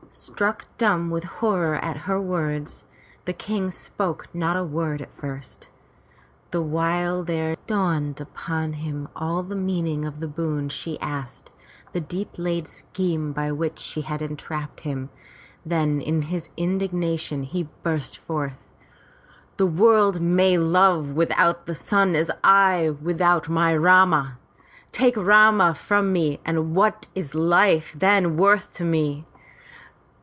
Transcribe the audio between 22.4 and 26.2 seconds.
I without my Rama! Take Rama from